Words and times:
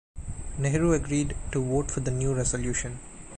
Nehru 0.57 0.93
agreed 0.93 1.35
to 1.51 1.63
vote 1.63 1.91
for 1.91 1.99
the 1.99 2.09
new 2.09 2.33
resolution. 2.33 2.97